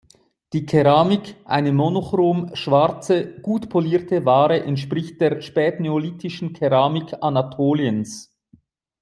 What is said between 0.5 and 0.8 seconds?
Die